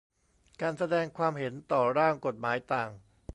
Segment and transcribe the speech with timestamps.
[0.61, 2.89] การแสดงความเห็นต่อร่างกฎหมายต่าง